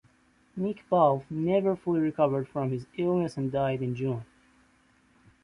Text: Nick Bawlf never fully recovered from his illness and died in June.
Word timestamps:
Nick 0.55 0.83
Bawlf 0.89 1.25
never 1.29 1.75
fully 1.75 1.99
recovered 1.99 2.47
from 2.47 2.71
his 2.71 2.87
illness 2.97 3.37
and 3.37 3.51
died 3.51 3.83
in 3.83 3.93
June. 3.93 4.25